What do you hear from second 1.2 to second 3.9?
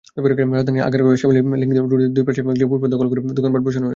Shyamoli link রোডের দুই পাশের ফুটপাত দখল করে দোকানপাট বসানো হয়েছে।